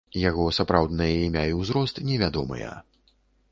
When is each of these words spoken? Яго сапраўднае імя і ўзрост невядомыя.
Яго 0.29 0.45
сапраўднае 0.57 1.09
імя 1.27 1.43
і 1.51 1.53
ўзрост 1.61 2.01
невядомыя. 2.09 2.73